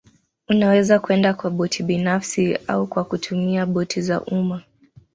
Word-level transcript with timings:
Unaweza 0.47 0.99
kwenda 0.99 1.33
kwa 1.33 1.49
boti 1.51 1.83
binafsi 1.83 2.55
au 2.67 2.87
kwa 2.87 3.03
kutumia 3.03 3.65
boti 3.65 4.01
za 4.01 4.21
umma 4.25 4.63